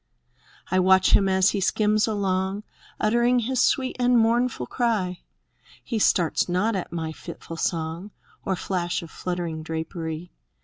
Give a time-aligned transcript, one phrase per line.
[0.71, 2.63] I watch him as he skims along.
[2.99, 5.21] Uttering his sweet and mournful cry;
[5.83, 8.09] He starts not at my fitful song.
[8.43, 10.31] Or flash of fluttering drapery.